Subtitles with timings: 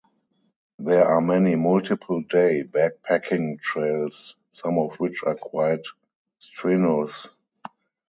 [0.79, 5.85] There are many multiple-day backpacking trails, some of which are quite
[6.39, 7.27] strenuous.